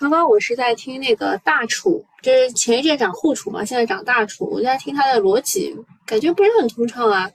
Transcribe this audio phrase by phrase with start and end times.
[0.00, 5.76] 刚刚我是在听那个大储，就是前一阵涨沪储嘛，现在涨大储，我在听他的逻辑，
[6.06, 7.30] 感觉不是很通畅啊，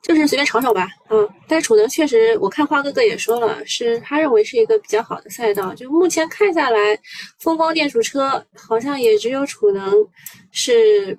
[0.00, 1.28] 就是随便炒炒吧，嗯。
[1.46, 5.74] 但是储能确实，我看花哥哥也说了，是他认为是一个比较好的赛道。
[5.74, 6.98] 就目前看下来，
[7.40, 9.92] 风光电储车好像也只有储能
[10.52, 11.14] 是，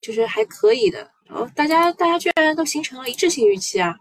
[0.00, 1.10] 就是还可以的。
[1.28, 3.96] 哦，大家大家居然都形成了一致性预期啊！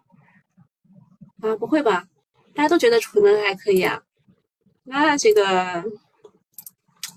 [1.42, 2.04] 啊，不会吧？
[2.54, 4.00] 大家都觉得储能还可以啊？
[4.92, 5.86] 那这个，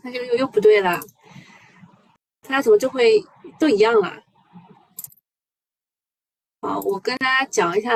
[0.02, 1.00] 那就又又不对了，
[2.42, 3.24] 大家怎么就会
[3.58, 4.22] 都一样了？
[6.60, 7.90] 好，我跟大家讲一下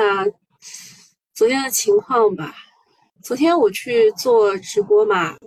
[1.35, 2.55] 昨天的情况吧。
[3.21, 5.37] 昨天我去做直播嘛，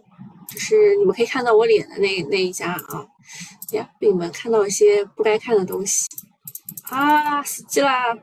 [0.48, 3.04] 就是你们可以看到我脸的那那一家啊，
[3.72, 6.06] 呀，被你们看到一些不该看的东西
[6.84, 8.16] 啊，死机啦！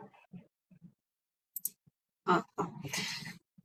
[2.24, 2.72] 啊好。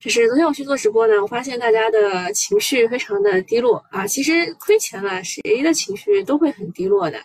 [0.03, 4.05] 就是昨天我去做直播呢，我发现大家的情绪非常的低落啊。
[4.05, 7.17] 其实亏钱了，谁的情绪都会很低落的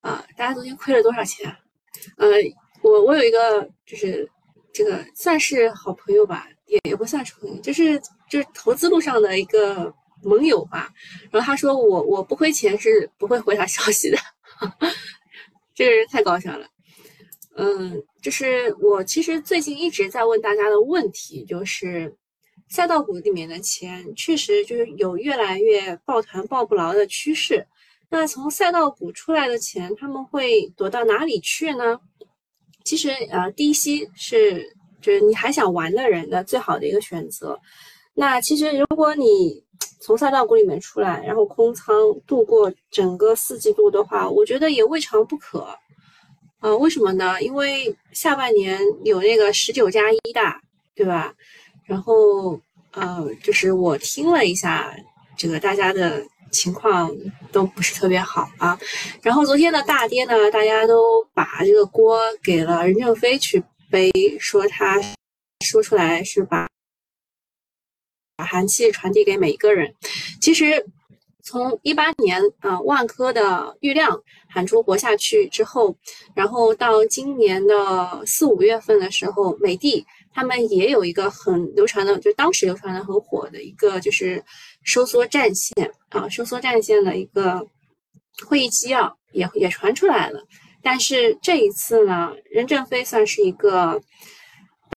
[0.00, 0.24] 啊。
[0.36, 1.52] 大家昨天亏了多少钱？
[2.16, 2.28] 呃，
[2.82, 4.30] 我我有一个就是
[4.72, 9.92] 这个算是好朋友吧，也也不算是朋友，就是就是投资路上的一个
[10.22, 10.88] 盟友吧。
[11.32, 14.16] 然后他说我我不亏钱是不会回他消息的，
[15.74, 16.68] 这个人太搞笑了。
[17.56, 22.12] 嗯，就是我其实最近一直在问大家的问题，就是
[22.68, 27.64] 赛道股里面的钱确实就是有越来越抱团抱不牢的趋势。
[28.10, 32.00] 那从赛道股出来的钱，他们会躲到哪里去呢？
[32.84, 34.62] 其实呃，低吸是
[35.00, 37.58] 就是你还想玩的人的最好的一个选择。
[38.14, 39.64] 那其实如果你
[40.00, 41.94] 从赛道股里面出来，然后空仓
[42.26, 45.66] 度过整个四季度的话，我觉得也未尝不可。
[46.64, 47.42] 呃，为什么呢？
[47.42, 50.58] 因为下半年有那个十九加一大，
[50.94, 51.34] 对吧？
[51.84, 52.58] 然后，
[52.92, 54.90] 呃，就是我听了一下，
[55.36, 57.14] 这个大家的情况
[57.52, 58.80] 都不是特别好啊。
[59.20, 64.10] 然后昨天的大跌呢，大家都把这个锅给了任正非去背，
[64.40, 64.98] 说他
[65.66, 66.66] 说出来是把
[68.36, 69.94] 把寒气传递给每一个人。
[70.40, 70.86] 其实。
[71.44, 74.18] 从一八年啊，万科的郁亮
[74.48, 75.94] 喊出活下去之后，
[76.34, 84.42] 然后到今年的四五月份的时候，美的他们也有一个很流传的，就当时流传的很火的一个，就是
[84.82, 87.64] 收缩战线啊，收缩战线的一个
[88.46, 90.42] 会议纪要也也传出来了。
[90.82, 94.00] 但是这一次呢，任正非算是一个。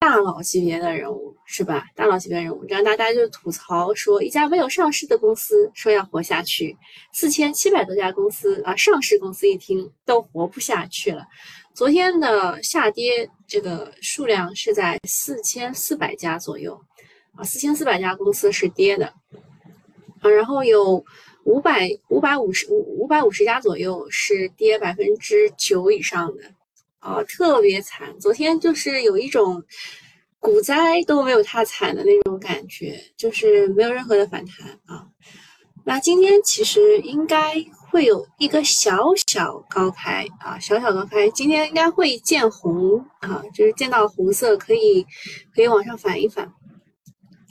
[0.08, 1.84] 大佬级别的人物是吧？
[1.94, 6.78] 大佬级别人物，然后大家就吐槽说，一家没有上市的公司说要活下去，
[7.12, 11.26] 四千七百多家公司啊，上市公司一听都活不下去了。
[11.74, 16.80] 昨天的下跌这个数量是在四千四百家左右
[17.36, 19.08] 啊，四千四百家公司是跌的
[20.22, 21.04] 啊，然后有
[21.44, 26.44] 五百五百五十五五百五十家左右是跌百分之九以上的。
[27.00, 28.20] 啊，特别惨！
[28.20, 29.64] 昨天就是有一种
[30.40, 35.06] 股灾都没有它惨的那种感觉，就是没有任何的反弹啊。
[35.86, 37.56] 那今天其实应该
[37.90, 38.98] 会有一个小
[39.28, 41.30] 小高开啊，小小高开。
[41.30, 45.06] 今天应该会见红啊，就是见到红色可以
[45.56, 46.52] 可以往上反一反。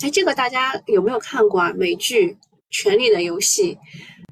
[0.03, 1.73] 哎，这个大家有没有看过啊？
[1.75, 2.33] 美剧
[2.71, 3.75] 《权力的游戏》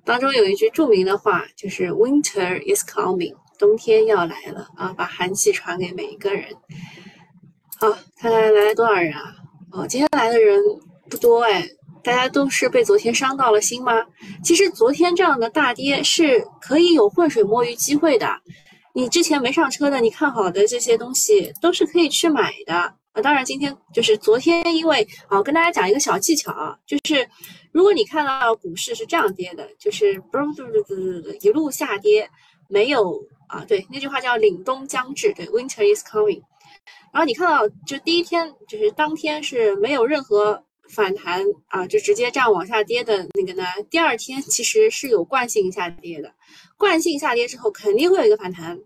[0.05, 3.35] 当中有一句著名的话，就是 “Winter is coming”。
[3.65, 4.93] 冬天要来了啊！
[4.95, 6.55] 把寒气传给每一个人。
[7.79, 9.35] 好，看看来了多少人啊？
[9.73, 10.63] 哦，今天来的人
[11.09, 11.67] 不多哎。
[12.03, 14.05] 大家都是被昨天伤到了心吗？
[14.45, 18.29] 其实昨天这样的大跌是可以有浑水摸鱼机会的。
[18.93, 22.93] 你之前没上车的，你看好的这些东西都是可以去买的啊。
[23.23, 27.27] 当然，今天就是昨天，因为啊，跟大家讲一个小技巧啊，就是
[27.73, 32.29] 如果你看到股市是这样跌的，就是不不不不不一路下跌，
[32.69, 33.19] 没有。
[33.47, 36.43] 啊，对，那句话叫“凛冬将至”，对，Winter is coming。
[37.12, 43.65] 然后你看到，就第一天，就是当天是没有任何反弹啊，就直接这样往下跌的那个呢。
[43.89, 46.33] 第二天其实是有惯性下跌的，
[46.77, 48.78] 惯性下跌之后肯定会有一个反弹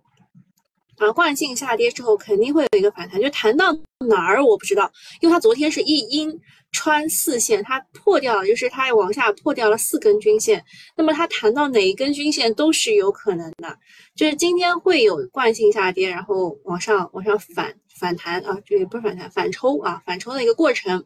[0.99, 3.73] 啊，惯性下跌之后肯定会有一个反弹，就弹到
[4.07, 4.91] 哪儿我不知道，
[5.21, 6.41] 因为它昨天是一阴。
[6.71, 10.63] 穿四线，它破掉了，就是它往下破掉了四根均线。
[10.99, 13.75] 那么它弹到哪一根均线都是有可能的，
[14.15, 21.03] 就是今天会有惯性下跌，然后往上往上反反弹啊，这也不是反弹，反抽啊，反抽的一个过程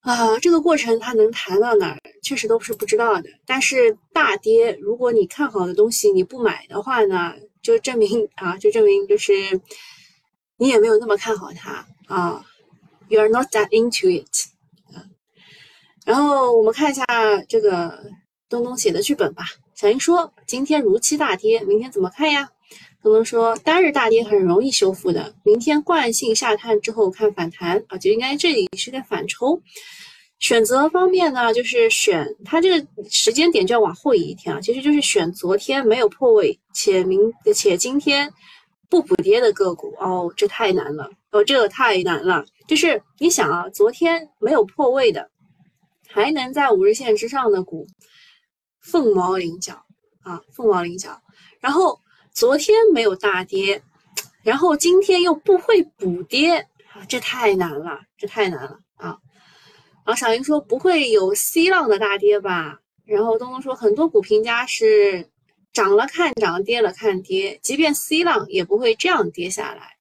[0.00, 0.38] 啊。
[0.38, 3.30] 这个过程它能弹到哪儿，确实都是不知道的。
[3.46, 7.32] 但是大跌，如果你看好的东西你不买的话呢，
[7.68, 9.60] 就证明啊，就证明就是
[10.56, 12.42] 你也没有那么看好它啊。
[13.08, 14.26] You are not that into it.
[16.06, 17.04] 然后我们看一下
[17.46, 18.10] 这个
[18.48, 19.44] 东东写的剧本吧。
[19.74, 22.48] 小英说：“今天如期大跌，明天怎么看呀？”
[23.04, 29.60] 东东说：“单日大跌很容易修复的，明天惯性下探之后看反弹啊，就应该这里是个反抽。
[30.38, 38.32] 选择方面呢，就是选它这个时间点就要往后移一天啊，其实就是选昨天没有破位且明且今天
[38.88, 42.44] 不补跌的个股哦，这太难了哦，这太难了。
[42.66, 45.30] 就是你想啊，昨天没有破位的。”
[46.10, 47.86] 还能在五日线之上的股，
[48.80, 49.84] 凤毛麟角
[50.22, 51.20] 啊，凤毛麟角。
[51.60, 52.00] 然后
[52.32, 53.82] 昨天没有大跌，
[54.42, 56.60] 然后今天又不会补跌
[56.94, 59.18] 啊，这太难了，这太难了啊。
[60.08, 62.80] 然后小英说不会有 C 浪的大跌吧？
[63.04, 65.28] 然后东东说很多股评家是
[65.70, 69.98] 涨了看涨，跌了看跌，即便 C 浪也不会这样跌下来。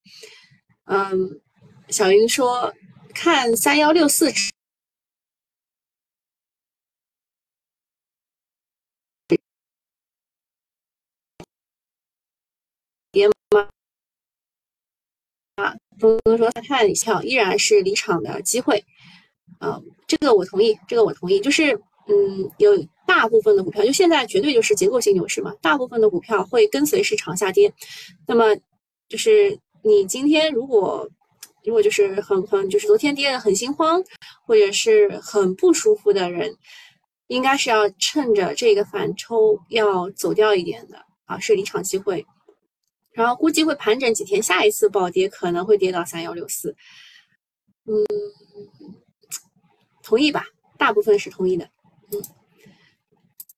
[0.86, 1.42] 嗯，
[1.89, 2.74] 小英说
[3.13, 4.31] 看三幺六四。
[15.56, 18.86] 啊，东东说他看一下，依然是离场的机会。
[19.59, 21.39] 啊，这个我同意，这个我同意。
[21.39, 21.74] 就是，
[22.07, 22.71] 嗯，有
[23.06, 27.74] 大部分的股票，就现在绝对就是结构性牛市嘛，大部分的股票会跟随市场下跌。
[28.27, 28.56] 那么，
[29.09, 31.09] 就是你今天如果
[31.63, 34.04] 如果就是很很就是昨天跌的很心慌，
[34.45, 36.56] 或者是很不舒服的人，
[37.27, 42.25] 应该是要趁着这个反抽要走掉一点的啊，是离场机会。
[43.12, 46.75] 然后估计会盘整几天，下一次暴跌可能会跌到三幺六四，
[47.86, 48.06] 嗯，
[50.07, 50.45] 同意吧？
[50.77, 51.68] 大部分是同意的，
[52.13, 52.21] 嗯，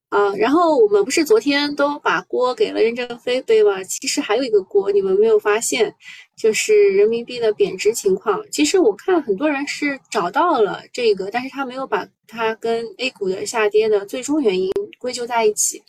[0.10, 3.84] 啊，然后我们不是昨天都把锅给了任正非背吗？
[3.84, 5.94] 其实还有一个锅你们没有发现，
[6.36, 8.44] 就是人民币的贬值情况。
[8.52, 15.84] 其实我看很多人是找到了这个，但是他没有把它跟 A 股的下跌的最终原因归咎在一起。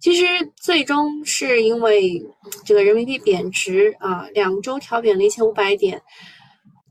[0.00, 2.22] 其实最终是因为
[2.66, 6.02] 这个人民币贬值啊，两周调贬了一千五百点，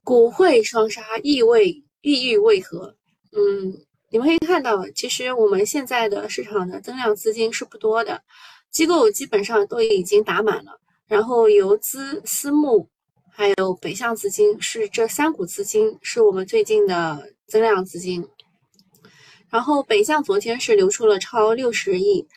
[0.04, 2.96] 股汇双杀，意味意欲为何？
[3.36, 3.74] 嗯，
[4.10, 8.22] 你们可以看到，其实我们现在的市场的增量资金是不多的，
[8.72, 12.90] 机构基本上都已经打满了，然后游资、私募
[13.32, 18.28] 还有北向资金是这三股资金是我们最近的增量资金，
[19.50, 22.28] 然后北向昨天是流出了超六十亿。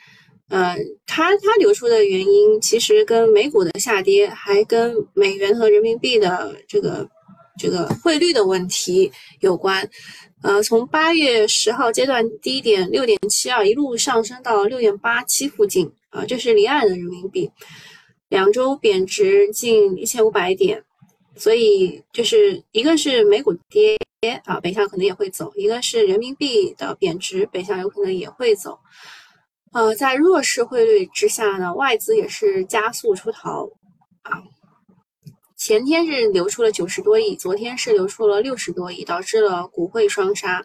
[0.49, 0.77] 呃，
[1.07, 7.09] 它它流出的原因其实跟美股的下跌，还跟美元和人民币的这个
[7.59, 9.11] 这个汇率的问题
[9.41, 9.89] 有关。
[10.43, 17.51] 呃，从八月十号阶段低点六点七二一路上升到六点八七附近啊，这是离岸的人民币，
[18.29, 20.85] 两周贬值近一千五百点，
[21.35, 23.97] 所以就是一个是美股跌
[24.45, 28.79] 啊，北向可能也会走；一个是人民币的贬值，北向有可能也会走。
[29.73, 33.69] 呃，在弱势汇率之下呢，外资也是加速出逃
[34.23, 34.43] 啊。
[35.67, 40.65] 前天是流出了九十多亿，昨天是流出了六十多亿，导致了股汇双杀。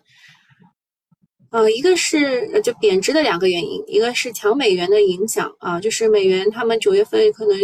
[1.49, 7.57] 呃，一个是就贬值的两个原因，一个是强美元的影响啊，就是美元他们九月份可能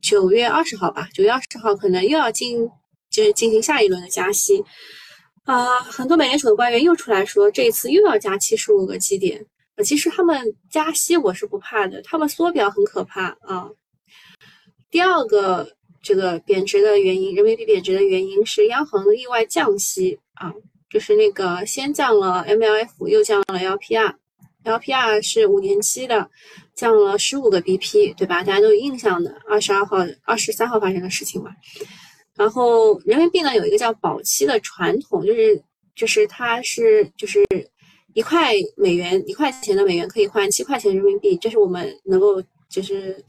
[0.00, 2.70] 九月二十号吧，九月二十号可能又要进
[3.10, 4.62] 就是进行下一轮的加息
[5.42, 5.80] 啊。
[5.80, 9.44] 很多美联储的官员又出来说，这一次又要加七十五个基点。
[9.74, 13.68] 呃其实他们加息我是不怕的，他们缩表很可怕啊。
[14.92, 15.72] 第二个
[16.04, 20.52] 这个贬值的原因，人民币贬值的原因是央行的意外降息啊，
[20.90, 26.30] 就是那个先降了 MLF，又降了 LPR，LPR 是五年期的，
[26.76, 28.44] 降了十五个 BP，对吧？
[28.44, 31.50] 大家都有印象的，二十二号、二十三号发生的事情嘛。
[32.36, 35.60] 然后人民币呢有一个叫保期的传统，就是
[35.96, 37.42] 就是它是就是。
[38.16, 43.20] 一块美元，一块钱的美元可以换七块钱人民币，这是我们能够就是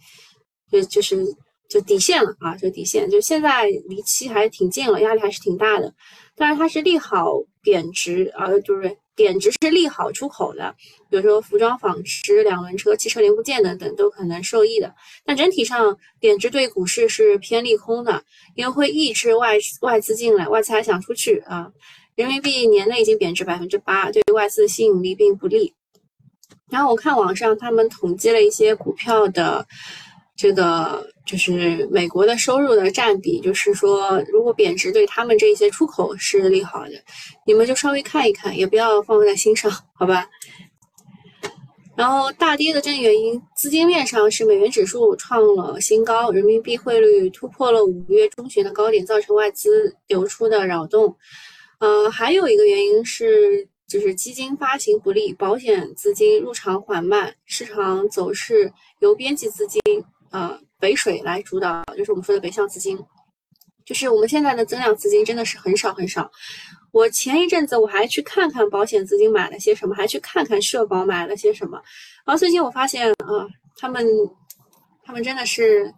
[0.71, 1.25] 就就是
[1.69, 5.93] 就底线了啊，就底线，就现在离期还挺近了，压力还是挺大的。
[6.35, 10.75] 当然它是利好贬值啊，就是贬值是利好出口的，
[11.09, 14.93] 比如说服装、纺织、两轮车、汽车零部件等等都可能受益的。
[15.23, 18.21] 但整体上贬值对股市是偏利空的，
[18.55, 21.71] 因为会抑制外外资进来，外资还想出去啊。
[22.15, 25.73] 人民币年内已经贬值百分之八，对外资的吸引力并不利。
[26.69, 29.65] 然后我看网上他们统计了一些股票的
[30.35, 36.91] 这个就是美国的收入的占比，就是说如果贬值对他们这些出口是利好的，
[37.45, 40.27] 你们就稍微看一看，也不要放在心上，好吧？
[41.95, 51.15] 然后大跌的真原因，资金面上是美元指数创了新高，人民币汇率突破了五月中旬的高点，造成外资流出的扰动。
[51.79, 59.81] 呃，还有一个原因是，就是基金发行不利，保险资金入场缓慢，市场走势由边际资金
[60.35, 62.99] 啊北水来主导，就是我们说的北向资金。
[63.85, 66.29] 就是我们现在的增量资金真的是很少很少。
[66.91, 71.79] 我前一阵子我还去看看保险资金买了些什么，还去看看社保买了些什么。
[72.25, 73.45] 然后最近我发现啊，
[73.77, 74.03] 他们
[75.03, 75.93] 他们真的是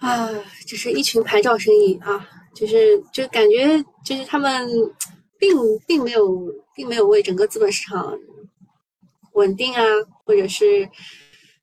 [0.00, 0.28] 啊，
[0.66, 4.68] 就是一群牌照生意啊，就是就感觉就是他们
[5.38, 8.18] 并并没有并没有为整个资本市场
[9.34, 9.84] 稳定啊，
[10.24, 10.88] 或者是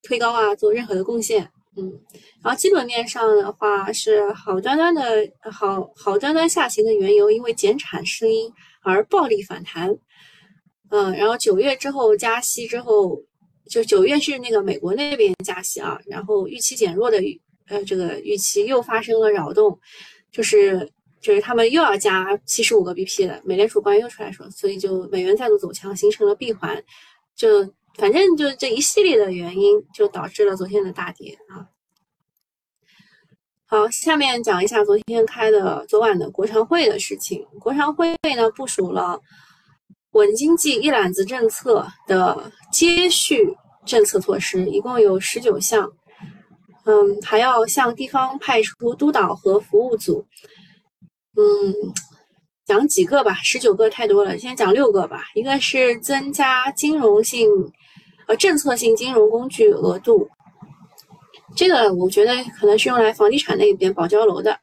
[0.02, 1.52] 推高啊做任何的贡献。
[1.80, 2.00] 嗯，
[2.44, 5.02] 然后基本面上的话是好端端的
[5.52, 9.96] 好好端端下行的原油，因为减产声音而暴力反弹。
[10.90, 13.22] 嗯，然后九月之后加息之后，
[13.70, 17.20] 就九月是那个美国那边加息啊，然后预期减弱的
[17.68, 19.80] 呃这个预期又发生了扰动，
[20.32, 20.90] 就是
[21.22, 26.84] 就是他们又要加七十五个 BP 了，美联储官员又出来说，所以就美元再度走强，形成了闭环，
[27.36, 27.74] 就。
[27.96, 31.68] 反正就这一系列的原因，就导致了昨天的大跌啊。
[33.72, 37.46] 好，下面讲一下昨天开的昨晚的国常会的事情。
[37.60, 39.22] 国常会呢部署了
[40.14, 45.88] 稳经济一揽子政策的接续政策措施，一共有十九项。
[46.86, 50.26] 嗯，还要向地方派出督导和服务组。
[51.38, 51.94] 嗯。
[52.66, 55.24] 讲几个吧，十九个太多了，先讲六个吧。
[55.34, 57.50] 一个是增加金融性，
[58.28, 60.30] 呃，政策性金融工具额度，
[61.56, 64.58] 这个我觉得可能是用来房地产那边保交楼的。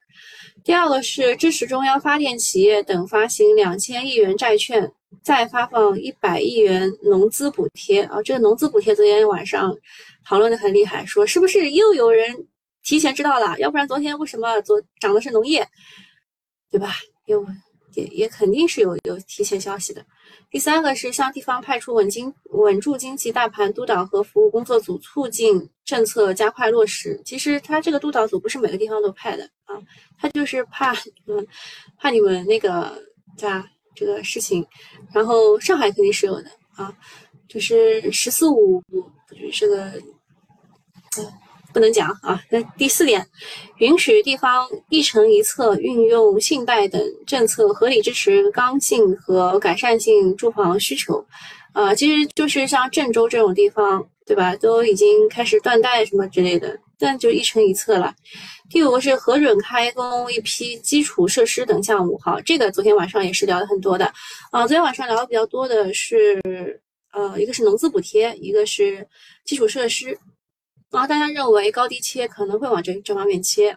[0.64, 4.90] 第二个是支持中央发电企业等发行两千亿元债券，
[5.22, 8.02] 再发放一百亿元农资补贴。
[8.04, 9.76] 啊，这个农资补贴昨天晚上
[10.24, 12.34] 讨论的很厉害，说是不是又有人
[12.82, 13.58] 提前知道了？
[13.58, 15.66] 要不然昨天为什么昨涨的是农业，
[16.70, 16.94] 对吧？
[17.26, 17.44] 又。
[17.94, 20.04] 也也肯定是有有提前消息的。
[20.50, 27.20] 第三个是向地方派出稳经稳住经济大盘督导和服务工作组，促进政策加快落实。
[27.24, 29.76] 其实他这个督导组不是每个地方都派的啊，
[30.18, 30.92] 他就是怕
[31.26, 31.46] 嗯
[31.98, 33.02] 怕你们那个
[33.36, 34.66] 对吧这个事情。
[35.12, 36.94] 然后上海肯定是有的啊，
[37.48, 38.82] 就是“十四五”
[39.52, 39.92] 这个。
[41.76, 42.42] 不能讲啊。
[42.48, 43.22] 那第四点，
[43.80, 51.22] 允许地方一城一策运用信贷等政策，合理支持刚性和改善性住房需求。
[51.74, 54.56] 啊，其实就是像郑州这种地方，对吧？
[54.56, 58.14] 都已经开始断贷什么之类的，但就一城一策了。
[58.70, 62.18] 第五个是核准开工一批基础设施等项目。
[62.24, 64.06] 好，这个昨天晚上也是聊的很多的。
[64.50, 66.40] 啊，昨天晚上聊的比较多的是，
[67.12, 69.06] 呃，一个是农资补贴，一个是
[69.44, 70.18] 基础设施。
[70.96, 73.76] 然后大家认为高低切可能会往这这方面切。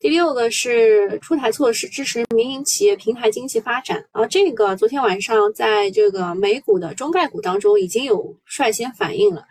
[0.00, 3.98] 第六个是出台措施支持民营企业平台经济发展。
[4.14, 9.44] 然后这个昨天晚上在这个美股的中概股当中已经有率先反应了。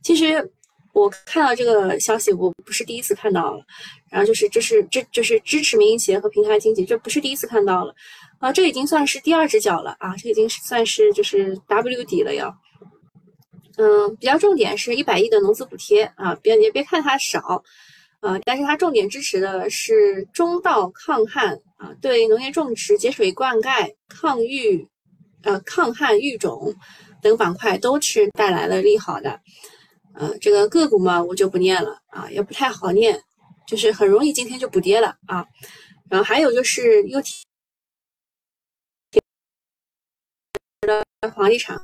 [0.00, 0.48] 其实
[0.92, 3.64] 我看到这个消息，我不是第一次看到了。
[4.08, 7.92] 然后就是这是这就是支持民营企业和平台经济，这不是第一次看到了。
[8.38, 12.56] 啊，这已经算是第二只脚了啊，这已经算是就是 W 底了要。
[13.80, 17.64] 嗯，比较重点是一百亿的农资补贴啊，别也别看它少，
[18.20, 24.86] 呃，但是它重点支持的是中稻抗旱啊，对农业种植、节水灌溉、抗育、
[25.44, 26.74] 呃抗旱育种
[27.22, 29.40] 等板块都是带来了利好的。
[30.14, 33.18] 呃，这个个股嘛，我就不念了啊，也不太好念，
[33.66, 35.46] 就是很容易今天就补跌了啊。
[36.10, 37.32] 然后还有就是又提
[40.82, 41.02] 的
[41.34, 41.80] 房地产。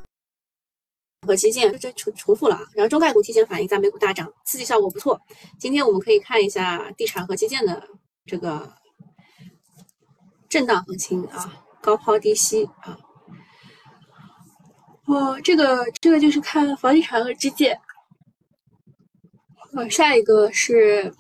[1.27, 5.21] 和基建这重重复了啊，然后中概股提前反应，在美股大涨，刺激效果不错。
[5.59, 7.83] 今天我们可以看一下地产和基建的
[8.25, 8.73] 这个
[10.49, 12.97] 震荡行情啊，高抛低吸啊。
[15.07, 17.79] 哦，这个这个就是看房地产和基建。
[19.75, 21.13] 呃，下一个是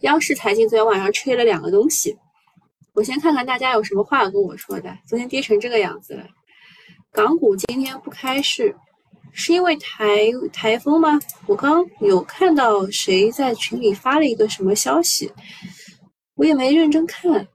[0.00, 2.16] 央视财经昨天晚上吹了两个东西，
[2.92, 4.98] 我先看看大家有什么话要跟我说的。
[5.06, 6.22] 昨天跌成这个样子，
[7.12, 8.76] 港股今天不开市。
[9.36, 11.18] 是因为台台风吗？
[11.46, 15.30] 我刚有看到谁在群里发了一个什么消息，
[16.36, 17.48] 我也没认真看。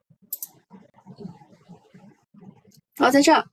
[2.98, 3.46] 哦，在这儿，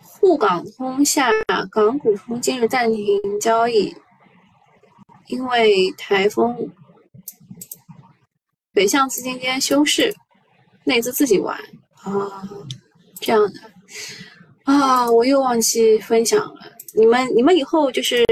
[0.00, 1.30] 沪港通下
[1.70, 3.94] 港股通今日暂停交易，
[5.26, 6.56] 因为台风。
[8.72, 10.12] 北向资金今天休市，
[10.84, 11.56] 内资自己玩
[12.02, 12.42] 啊，
[13.20, 13.52] 这样的
[14.64, 16.73] 啊，我又忘记分享了。
[16.94, 18.24] 你们你们以后就是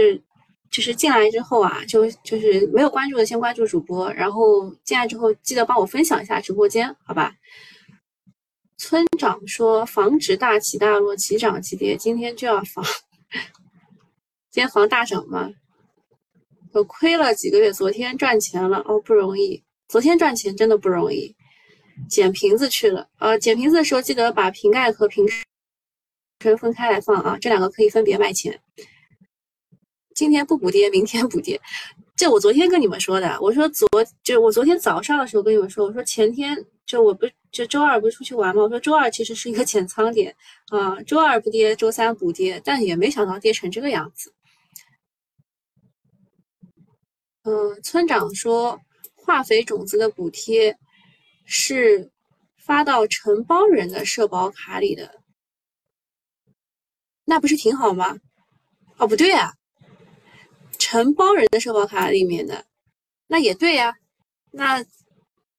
[0.71, 7.35] 就是进来之后啊，就就是没有关注的先关注主播，然后进来之后记得帮我分享一下直播间，好吧？
[8.79, 12.85] 村长说防止大起大落，急涨急跌，今天就要防。
[14.51, 15.51] 今天防大涨吗？
[16.73, 19.63] 我亏了几个月，昨天赚钱了哦，不容易。
[19.89, 21.37] 昨天赚钱真的不容易。
[22.09, 25.25] 捡瓶子去了，呃，捡瓶子的时候记得把瓶盖和瓶
[26.43, 28.61] 身分开来放啊，这两个可以分别卖钱。
[30.15, 31.61] 今天不补跌，明天补跌。
[32.15, 33.89] 这我昨天跟你们说的，我说昨
[34.23, 38.63] 就我昨天早上的时候跟你们说，我说前天就我不就周二不是出去玩嘛？
[38.63, 40.35] 我说周二其实是一个减仓点
[40.71, 44.33] 啊，周二不跌，周三补跌，但也没想到跌成这个样子。
[47.45, 48.79] 嗯，村长说
[49.15, 50.77] 化肥种子的补贴
[51.45, 52.11] 是
[52.59, 55.22] 发到承包人的社保卡里的，
[57.33, 58.19] 那不是挺好吗？
[58.99, 59.55] 哦，不对啊。
[60.79, 62.67] 承包人的社保卡里面的，
[63.27, 63.95] 那也对呀，
[64.51, 64.85] 那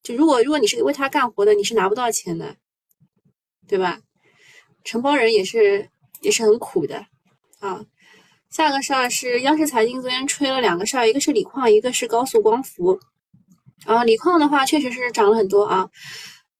[0.03, 2.55] 就如果如果你是为他干活的，你是拿不到钱的，
[3.67, 3.99] 对吧？
[4.83, 5.89] 承包人也是
[6.21, 7.07] 也是很苦的
[7.59, 7.83] 啊。
[8.51, 12.99] 下个事儿是央视财经昨天吹了两个事儿，一个是锂矿，一个是高速光伏。
[13.85, 15.89] 啊，锂矿的话确实是涨了很多啊，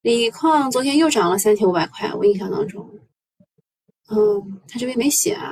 [0.02, 2.90] 锂矿昨天又涨了三千五百块，我印象当中，
[4.14, 5.52] 嗯，他这边没写啊。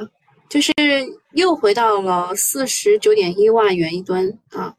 [0.50, 0.74] 就是
[1.32, 4.76] 又回到了四十九点一万元一吨啊，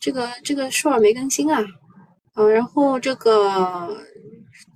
[0.00, 1.62] 这个这个数儿没更新啊，
[2.32, 4.02] 啊，然后这个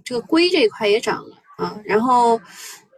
[0.04, 2.38] 这个硅这一块也涨了啊，然后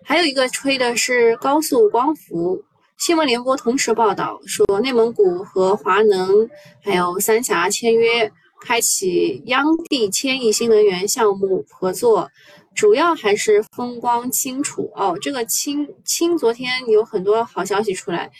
[0.02, 2.60] 还有一个吹的是高速光伏，
[2.98, 6.50] 新闻联播同时报道说，内蒙古和华能
[6.82, 8.28] 还有三峡签约，
[8.60, 12.28] 开启央地千亿新能源项目合作。
[12.74, 18.30] 主要还是风光清楚哦，这个清清昨天有很多好消息出来，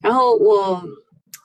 [0.00, 0.82] 然后我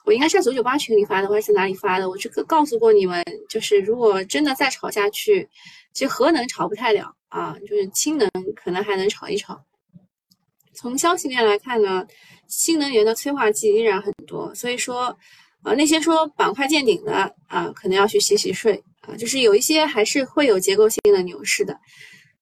[0.04, 2.08] 我应该是在九九八群里发的，还是哪里发的？
[2.08, 5.48] 我这个告诉过你们，就是如果真的再炒下去，
[5.92, 9.60] 其实核能炒不太了啊，就是氢能可能还能炒一炒。
[10.72, 12.06] 从消息面来看呢，
[12.46, 15.18] 新能源的催化剂依然很多，所以说，
[15.64, 21.76] 呃，那些说板块见顶的啊，可能要去洗洗睡啊，就是有一些还是会有结构性的牛市的。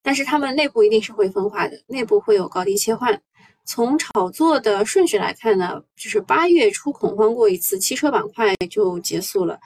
[0.07, 3.21] 但是他们内部一定是会分化的，内部会有高低切换。
[3.65, 9.59] 从炒作的顺序来看呢，就是八月初恐慌过一次，汽车板块就结束了。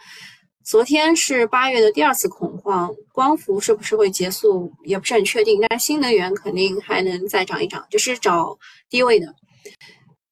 [0.65, 9.35] 昨天是八月的第二次恐慌，光伏是不是会结束也不是很确定，但是新能源肯定还能再涨一涨，就是找低位的。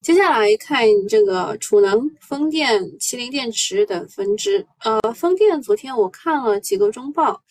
[0.01, 4.65] 接下来看这个储能、风电、麒麟电池等分支。
[4.79, 7.43] 呃，风电昨天我看了几个中报，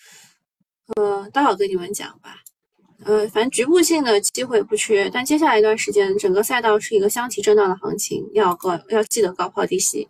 [0.96, 2.40] 呃，待会跟你们讲吧。
[3.04, 10.08] 呃，反正局部性的机会不缺，但接下来一段时间，整个赛道是一个箱体震荡的行情，要高要记得高抛低吸。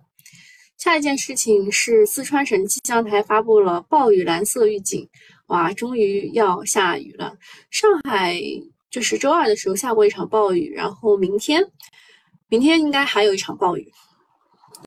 [0.79, 5.07] 下一件事情是四川省气象台发布了暴雨蓝色预警，
[5.49, 7.37] 哇，终于要下雨了。
[7.71, 8.41] 上海
[8.91, 11.63] 就是周二的时候下过一场暴雨，然后明天，
[12.49, 13.93] 明天应该还有一场暴雨，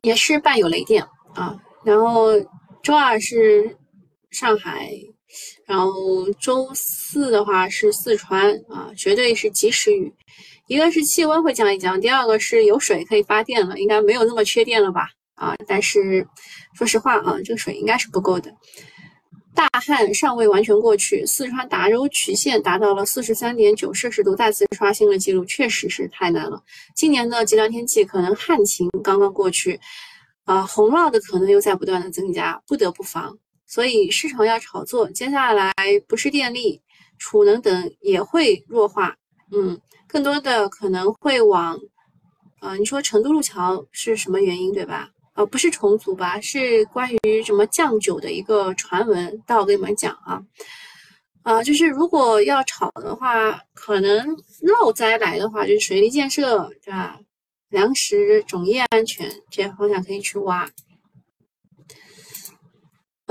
[0.01, 1.55] 也是伴有雷电啊。
[1.83, 2.31] 然后
[2.81, 3.77] 周二是
[4.31, 4.91] 上海。
[5.65, 5.91] 然后
[6.39, 10.13] 周四的话是四川啊，绝对是及时雨。
[10.67, 15.09] 一个是气温会降一降，第二个是有水可以发电了，应该没有那么缺电了吧？
[15.35, 16.25] 啊，但是
[16.75, 18.53] 说实话啊，这个水应该是不够的。
[19.53, 26.63] 大旱尚未完全过去，四川达州曲线达到了四十三点九摄氏度，再次刷新了记录，确实是太难了。
[26.95, 29.77] 今年的极端天气可能旱情刚刚过去，
[30.45, 33.37] 啊，洪涝的可能又在不断的增加，不得不防。
[33.71, 35.71] 所以市场要炒作，接下来
[36.05, 36.81] 不是电力、
[37.17, 39.15] 储能等也会弱化，
[39.53, 41.79] 嗯，更多的可能会往，
[42.59, 45.09] 呃，你说成都路桥是什么原因，对吧？
[45.35, 46.37] 呃，不是重组吧？
[46.41, 50.43] 是关于什么降酒的一个传闻，待会跟你们讲啊，
[51.43, 57.17] 啊，就是如果要炒的话，可能涝灾来的话，就是水利建设，对吧？
[57.69, 60.69] 粮食、种业安全这些方向可以去挖。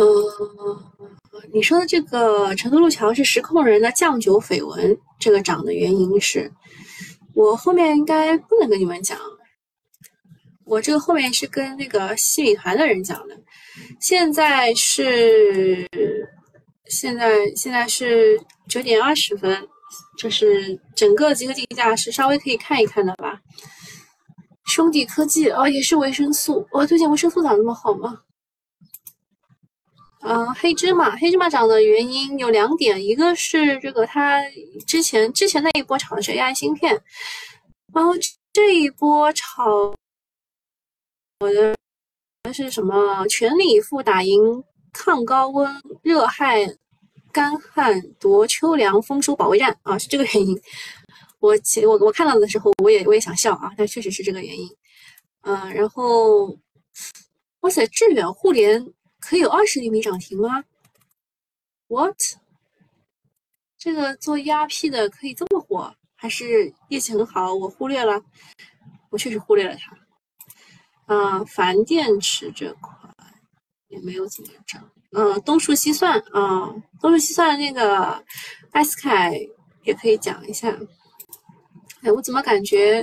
[0.01, 6.51] 嗯，你说的这个成都路桥是实控人的酱酒绯闻，这个涨的原因是，
[7.35, 9.19] 我后面应该不能跟你们讲，
[10.65, 13.37] 我这个后面是跟那个西米团的人讲的。
[14.01, 15.87] 现在是
[16.87, 19.69] 现在现在是九点二十分，
[20.19, 23.39] 就是整个集合竞价是稍微可以看一看的吧。
[24.67, 28.19] 兄弟科技哦，也是维生素，我最近维生素涨那么好吗？
[30.23, 34.43] 嗯，黑芝麻，黑芝麻涨的原因有两点，一个是这个它
[34.87, 37.01] 之前之前那一波炒的是 AI 芯片，
[37.95, 38.13] 然后
[38.53, 39.95] 这一波炒
[41.41, 41.75] 我的
[42.53, 43.27] 是什么？
[43.29, 46.67] 全力以赴打赢抗高温热害
[47.33, 50.61] 干旱夺秋粮丰收保卫战啊，是这个原因。
[51.39, 54.69] 我其我我看到的时候，我也我也想笑啊，但确实是这个原因。
[55.43, 56.49] 嗯，然后，
[57.61, 58.87] 哇塞，致远互联
[59.21, 60.65] 可以有二十厘米涨停吗
[61.89, 62.17] ？What？
[63.79, 65.95] 这个做 ERP 的可以这么火？
[66.17, 67.55] 还是业绩很好？
[67.55, 68.23] 我忽略了，
[69.11, 71.15] 我确实忽略了它。
[71.15, 72.93] 啊，钒电池这块
[73.89, 74.91] 也没有怎么涨。
[75.13, 78.23] 嗯，东数西算啊，东数西算那个
[78.73, 79.35] 艾斯凯
[79.83, 80.79] 也可以讲一下。
[82.03, 83.03] 哎，我怎么感觉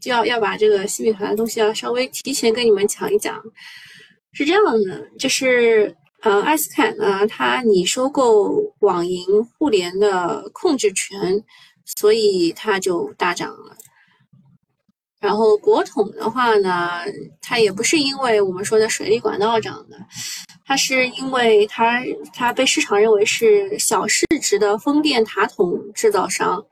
[0.00, 3.40] 就要要把这个新米团的东西要稍微提前跟你们讲一讲？
[4.34, 11.42] 是这样的，就是呃，艾斯凯呢，它拟收购网银互联的控制权，
[11.84, 13.76] 所以它就大涨了。
[15.20, 17.00] 然后国统的话呢，
[17.40, 19.96] 它也不是因为我们说的水利管道涨的，
[20.66, 22.02] 它是因为它
[22.34, 26.62] 它被市场认为是小市值的风电塔筒制造商，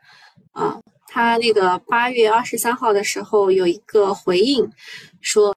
[0.52, 0.78] 啊，
[1.12, 4.66] 他那个八月二十三号的时候有一个回应，
[5.20, 5.54] 说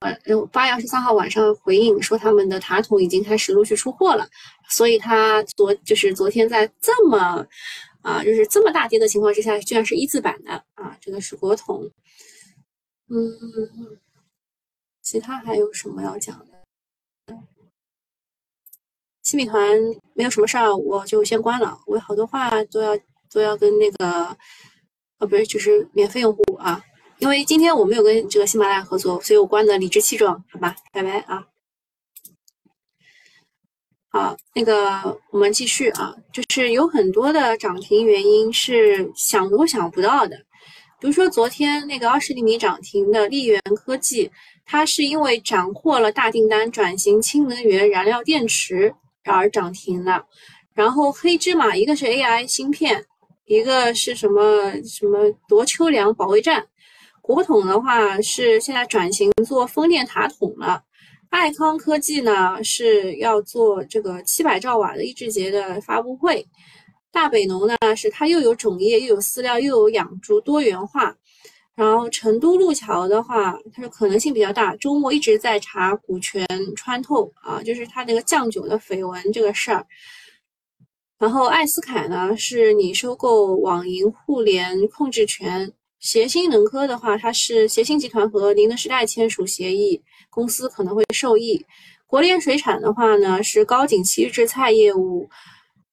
[0.51, 4.27] 八月二十三号晚上回应说他们的塔筒已经开始陆续出货了，
[4.69, 7.47] 所以他昨就是昨天在这么
[8.01, 11.89] 啊就是这么大跌的情况之下，居然是一字板的啊，这个是国统。
[13.07, 13.97] 嗯，
[15.01, 16.47] 其他还有什么要讲的？
[19.23, 19.71] 新米团
[20.15, 21.79] 没有什么事儿，我就先关了。
[21.87, 22.99] 我有好多话都要
[23.31, 24.37] 都要跟那个，
[25.25, 26.81] 不是，就是免费用户啊。
[27.19, 31.45] 因为今天我没有跟这个喜马拉雅合作，所以我关的理直气壮，好吧，拜拜啊。
[34.09, 40.37] 好，那个我们继续啊，就是有很多的涨停原因是想都想不到的。
[40.99, 44.31] 比如说，昨天那个二十厘米涨停的利源科技，
[44.65, 48.93] 它是因为斩获了大订单，转型氢能源燃料电池
[49.25, 50.25] 而涨停的。
[50.73, 53.05] 然后黑芝麻，一个是 AI 芯片，
[53.45, 56.65] 一个是什么什么夺秋粮保卫战。
[57.21, 60.83] 国统的话是现在转型做风电塔筒了。
[61.29, 66.45] 爱康科技呢是要做这个七百兆瓦的抑制节的发布会。
[67.11, 71.15] 大北农呢，是它又有种业，又有饲料，又有养猪，多元化。
[71.75, 74.75] 然后成都路桥的话，它是可能性比较大。
[74.77, 79.85] 周末一直在查股权穿透啊，就是它那个酱酒的绯闻这个事儿。
[81.25, 85.73] 然后艾斯凯呢，是你收购网银互联控制权。
[85.99, 91.65] 协鑫能科的话，它是协鑫集团和宁德时代签署协议，公司可能会受益。
[92.05, 95.27] 国联水产的话呢，是高景气预制菜业务。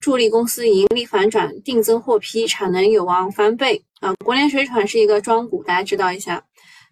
[0.01, 4.13] 助力公司盈利反转，定增获批，产能有望翻倍啊！
[4.23, 6.45] 国联水产是一个庄股，大家知道一下。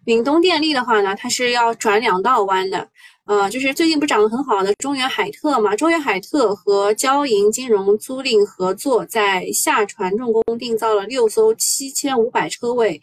[0.03, 2.89] 闽东电力的话呢，它是要转两道弯的，
[3.25, 5.75] 呃，就是最近不涨得很好的中原海特嘛？
[5.75, 13.01] 中原海特和交银金融租赁合作，在下船重工定造了六艘七千五百车位。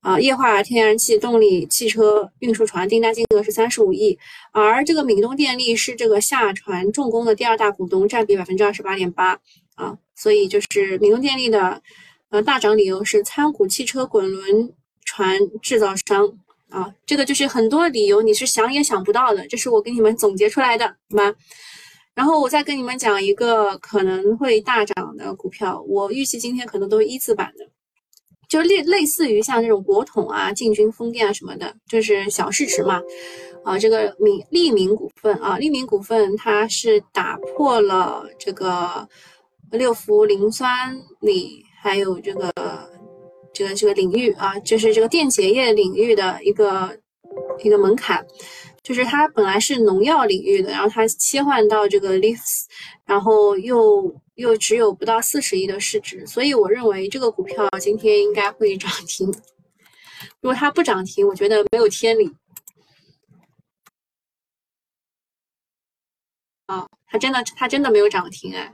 [0.00, 4.18] 啊，液化天然气动力汽车运输船订单金额是三十五亿，
[4.52, 9.38] 而这个闽东电力是这个下船重工的第二大股东，占比百分之二十八点八
[9.76, 11.80] 啊，所以就是闽东电力的
[12.28, 14.74] 呃大涨理由是参股汽车滚轮
[15.06, 16.30] 船制造商
[16.74, 21.34] 啊，这个就是很多理由你是想也想不到的，这是我给你们总结出来的，好吗？
[22.14, 27.64] 然后我再跟你们讲一个可能会大涨的股票，我预计今天可能都是一字板的。
[28.48, 33.00] 就类类似于像这种国统啊、进军风电啊什么的，就是小市值嘛。
[33.64, 39.08] 啊，这个民利民股份啊，利民股份它是打破了这个
[39.72, 42.52] 六氟磷酸锂还有这个
[43.54, 46.98] 这个这个领域啊，就是这个电解液领域的一个
[47.60, 48.26] 一个门槛。
[48.82, 52.66] 就是它本来是农药领域的，然后它切换到这个 Leafs，
[53.06, 59.26] 然后又又只有不到四十亿的市值，所以我认为这个股票今天应该会涨停。
[60.42, 62.30] 如果它不涨停，我觉得没有天理。
[66.66, 68.70] 啊，它真的它真的没有涨停哎！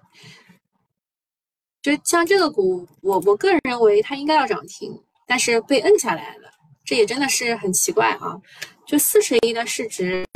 [1.83, 6.51] 就像这个股，我我个人认为它应该要涨停，但是被摁下来了，
[6.85, 8.39] 这也真的是很奇怪啊。
[8.87, 10.27] 就四十亿的市值，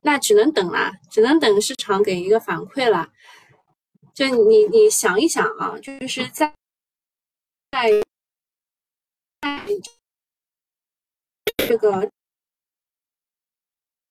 [0.00, 3.10] 那只能等啦，只能等市场给一个反馈了。
[4.14, 6.54] 就你你想一想啊，就是在
[7.72, 7.90] 在
[9.42, 9.66] 在
[11.66, 12.10] 这个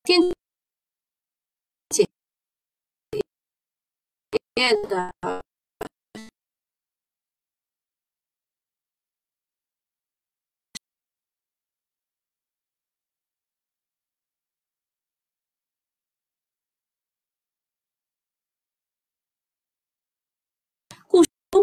[0.04, 0.20] 电
[1.88, 2.06] 解
[4.54, 5.12] 液的。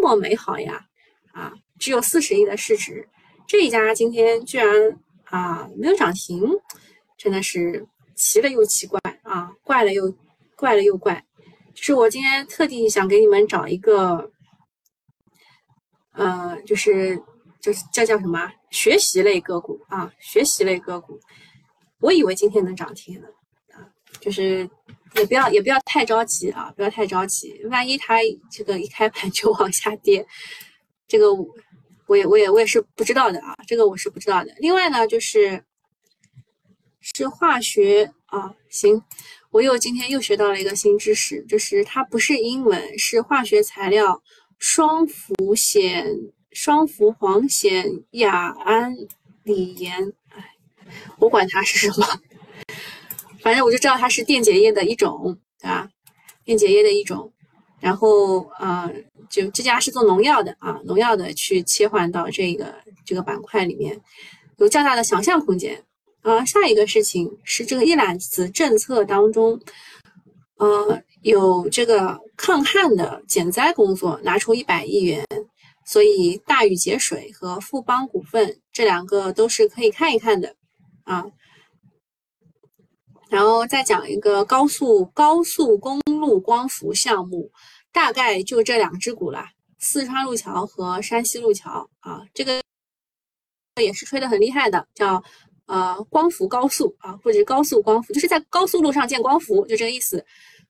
[0.00, 0.84] 么美好呀！
[1.32, 3.08] 啊，只有四十亿的市值，
[3.46, 4.66] 这一家今天居然
[5.24, 6.48] 啊没有涨停，
[7.16, 10.12] 真的是奇了又奇怪啊，怪了又
[10.56, 11.24] 怪了又怪。
[11.74, 14.30] 就是我今天特地想给你们找一个，
[16.12, 17.20] 呃，就是
[17.60, 21.18] 就是叫叫什么学习类个股啊，学习类个股，
[22.00, 23.26] 我以为今天能涨停呢
[23.72, 23.86] 啊，
[24.20, 24.68] 就是。
[25.16, 27.64] 也不要也不要太着急啊，不要太着急。
[27.70, 28.18] 万一它
[28.50, 30.26] 这个一开盘就往下跌，
[31.06, 31.32] 这个
[32.06, 34.52] 我也我也我也是不知道的啊，这个我是不知道的。
[34.58, 35.64] 另外呢，就是
[37.00, 39.02] 是化学啊，行，
[39.50, 44.22] 我又今天又学到了一个新知识，就是它不是英文，是化学材料
[44.58, 48.94] 双氟酰双氟磺酰亚胺
[49.44, 50.44] 锂盐，哎，
[51.18, 52.20] 我管它是什么。
[53.44, 55.86] 反正我就知道它是电解液的一种，对吧？
[56.46, 57.30] 电解液的一种，
[57.78, 58.90] 然后呃，
[59.28, 64.00] 就这家是做农药的啊，农药的去切换到这个这个板块里面，
[64.56, 65.84] 有较大的想象空间
[66.22, 66.42] 啊。
[66.46, 69.60] 下一个事情是这个一揽子政策当中，
[70.56, 75.22] 呃，有这个抗旱的减灾工作拿出一百亿元，
[75.84, 80.56] 所以大禹节水和富邦股份这两个都是可以看一看的
[81.02, 81.26] 啊。
[83.34, 87.50] 然后再讲一个高速高速公路光伏项目，
[87.92, 92.62] 大概就这两只股啦，四川路桥和山西路桥啊，这个
[93.82, 95.20] 也是吹得很厉害的，叫
[95.66, 100.24] 呃光伏高速啊，或者高速光伏，就是在高速路上建光伏，就这个意思。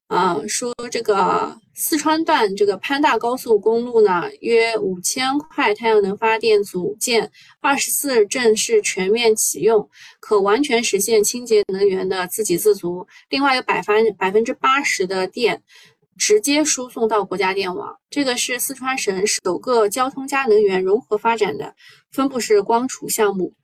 [0.08, 9.88] 呃，说这个四川段这个潘大高速公路呢，约五千块太阳能发电组件，二十四正式全面启用，
[10.20, 13.04] 可完全实现清洁能源的自给自足。
[13.30, 15.62] 另外有百分百分之八十的电
[16.18, 17.98] 直接输送到国家电网。
[18.10, 21.74] 这个是四川省首个交通加能源融合发展的
[22.12, 23.54] 分布式光储项目，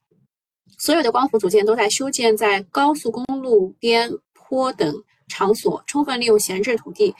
[0.78, 5.04] 所有的光伏组件都在修建在高速公路边坡等。
[5.30, 7.14] 场所充分利用闲置土地，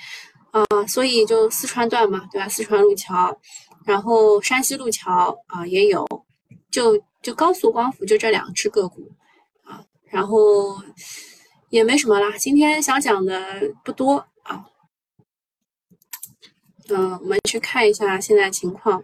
[0.51, 2.47] 啊，所以就四川段嘛，对吧？
[2.49, 3.35] 四川路桥，
[3.87, 6.07] 然后山西路桥啊也有，
[6.71, 9.11] 就就高速光伏就这两只个股
[9.65, 10.77] 啊，然后
[11.71, 12.37] 也没什么啦。
[12.37, 14.67] 今天想讲的不多啊，
[16.89, 19.03] 嗯，我们去看一下现在情况。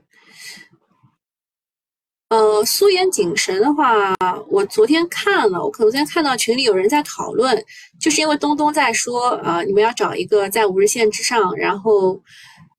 [2.29, 4.13] 呃，苏颜景神的话，
[4.49, 7.65] 我昨天看了，我可能昨天看到群里有人在讨论，
[8.01, 12.21] 就是因为东东在说，呃，你们要找一个在五日线之上，然后，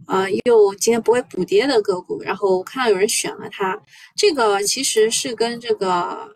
[0.07, 3.81] 呃，又今天不会补跌的个股，然后看到有人选了它，
[4.17, 6.29] 这个其实是跟这个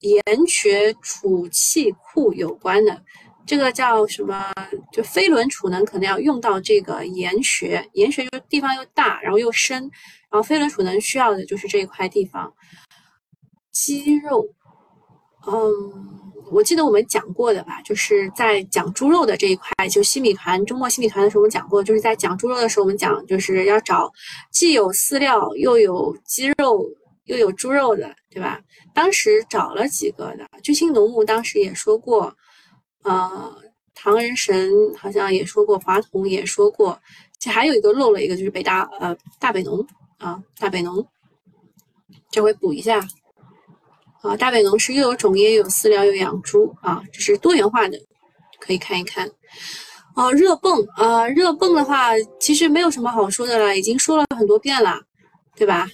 [0.00, 3.02] 盐泉储气库有关的，
[3.44, 4.52] 这个叫什么？
[4.92, 9.90] 就飞轮储能可能要用到这个盐穴，盐穴就地方又大，然后又深。
[10.30, 12.50] 然后飞轮储能需要的就是这一块地方，
[13.70, 14.46] 鸡肉，
[15.46, 15.62] 嗯，
[16.50, 24.10] 我记得我们讲过的吧，就是在讲猪肉的这一块，就西米团周末西米团的时候我们讲过，就是在讲猪肉的时候我们讲，就是要找
[24.50, 26.88] 既有饲料又有鸡肉
[27.24, 28.58] 又有猪肉的，对吧？
[28.94, 32.34] 当时找了几个的，巨星农牧当时也说过，
[33.02, 33.56] 呃，
[33.94, 37.00] 唐人神好像也说过，华统也说过，
[37.38, 39.86] 其实还有一个漏了一个，就是北大呃大北农。
[40.18, 41.04] 啊，大北农，
[42.30, 43.00] 这回补一下。
[44.20, 47.98] 啊，大北农是又有种业又有饲料又养猪啊，这是多元化的，
[48.60, 49.28] 可以看一看。
[50.14, 55.00] 哦，热泵啊，热泵的话其实没有什么好说的了，已经说了很多遍了，
[55.56, 55.88] 对吧？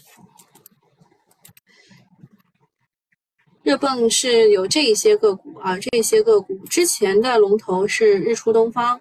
[3.68, 8.98] 热泵是有这一些个股啊，这一些个股之前的龙头是日出东方。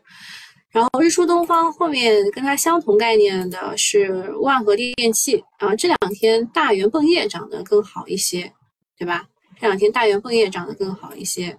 [0.72, 8.52] 然后日出东方后面跟它相同概念的是万和电器啊，这两天大元泵业涨得更好一些，
[8.98, 9.30] 对吧？
[9.58, 11.58] 这两天大元泵业涨得更好一些，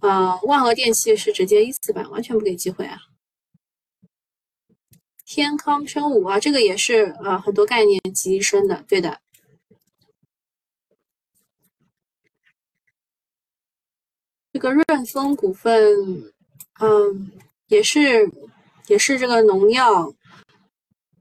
[0.00, 2.98] 呃，万和电器是直接一字板，完全不给机会啊。
[5.26, 9.18] 天康生物啊，这个也是呃很多概念集一身的，对的。
[14.54, 16.32] 这个润丰股份，
[16.80, 17.30] 嗯。
[17.68, 18.30] 也是，
[18.88, 20.14] 也是这个农药，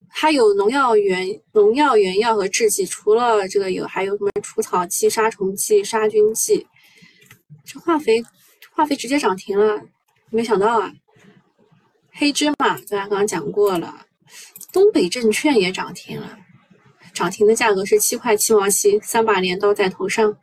[0.10, 6.68] 它有农药原农药原药和制剂，除了这个有，还有什么除草剂、杀虫剂、杀菌剂。
[7.66, 8.22] 这化肥，
[8.74, 9.82] 化肥直接涨停了，
[10.32, 10.92] 没想到啊！
[12.12, 14.06] 黑芝麻，大家刚刚讲过了，
[14.74, 16.38] 东北证券也涨停了，
[17.14, 20.38] 涨停的价格是七块七毛七，三把镰刀在头上。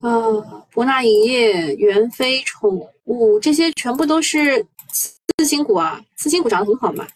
[0.00, 7.06] 呃，博纳影业、元飞宠物这些全部都是次新股啊，次新股涨得很好嘛。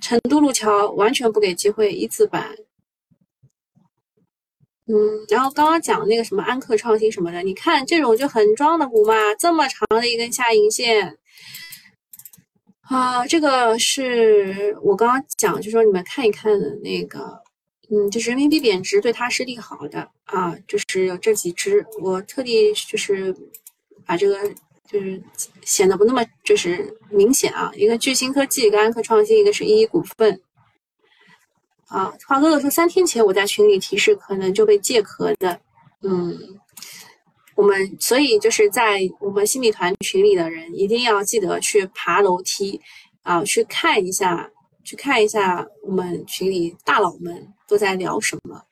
[0.00, 2.54] 成都路桥完全不给机会，一字板。
[4.86, 11.16] 嗯，然后刚刚讲那个什么安克创新什么的，你看这种就很装的股嘛，这么长的一根下影线。
[12.80, 17.40] 啊，这个是我刚刚讲，就说你们看一看的那个，
[17.94, 23.36] 嗯，就是人民币贬值对它是利好的啊，就是有这几只，我特地就是
[24.06, 24.38] 把这个
[24.90, 25.22] 就是
[25.62, 30.40] 显得不那么就是明显啊，一个巨星科技，一个安克创新，一个是一一股份。
[31.88, 35.60] 啊，华哥哥说三天前我在群里提示可能就被借壳的，
[36.00, 36.34] 嗯，
[37.54, 42.80] 我们所以就是在我们新米团群里的人一定要记得去爬楼梯
[43.20, 44.50] 啊，去看一下，
[44.82, 48.62] 去看一下我们群里大佬们都在聊什么。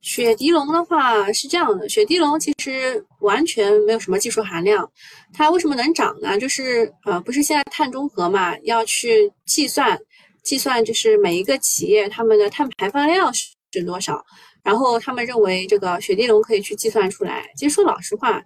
[0.00, 4.88] 雪迪龙的话是这样的，雪迪龙其实完全没有什么技术含量，
[5.32, 6.38] 它为什么能涨呢？
[6.38, 9.98] 就是呃，不是现在碳中和嘛，要去计算。
[10.44, 13.48] 计算就是每一个企业他们的碳排放量是
[13.84, 14.24] 多少，
[14.62, 17.50] 然后他们认为这个雪地龙可以去计算出来。
[17.56, 18.40] 其实说老实话，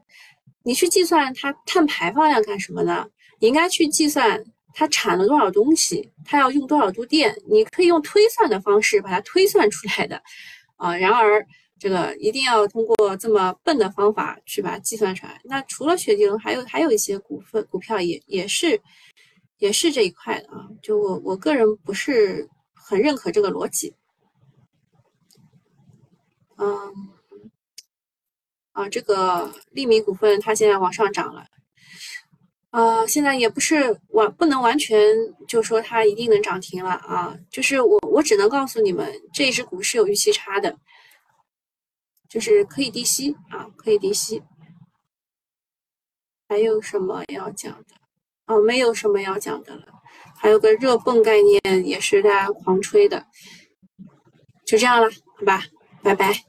[0.62, 3.06] 你去计算它碳排放量干什么呢？
[3.40, 4.42] 你应该去计算
[4.74, 7.36] 它产了多少东西，它要用多少度电。
[7.46, 10.22] 你可以用推算的方式把它推算出来的，
[10.76, 11.46] 啊，然而
[11.78, 15.40] 这个一定要通过这么笨的方法去把它计算出来。
[15.44, 18.80] 那除了雪地龙，还有还有一些股份股票也也是。
[19.60, 23.92] 也是这一块的啊，就我我个人不是很认可这个逻辑。
[26.58, 26.94] 嗯，
[28.70, 31.44] 啊，这个利民股份它现在往上涨了，
[32.70, 35.00] 啊，现在也不是完不能完全
[35.46, 40.78] 就说它一定能涨停了啊，就是我我只能告诉你们，这只股是有预期差的，
[42.28, 44.42] 就是可以低吸啊，可以低吸。
[46.48, 47.94] 还有什么要讲的？
[48.46, 49.86] 哦，没有什么要讲的了。
[50.36, 53.26] 还有个热泵概念也是大家狂吹的，
[54.66, 55.62] 就这样了，好吧，
[56.02, 56.47] 拜拜。